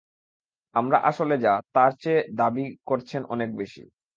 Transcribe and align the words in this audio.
আমরা 0.75 0.97
আসলে 1.09 1.35
যা, 1.37 1.53
তার 1.73 1.91
চেয়ে 2.01 2.21
দাবি 2.37 2.65
করছেন 2.87 3.21
অনেক 3.25 3.49
বেশি। 3.57 3.83